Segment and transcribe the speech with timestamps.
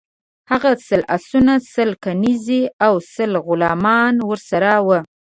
[0.51, 4.99] هغه سل آسونه، سل کنیزي او سل غلامان ورسره وه.